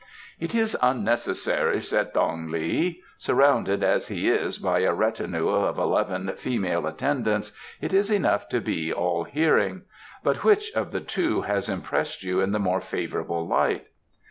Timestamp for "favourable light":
12.81-13.89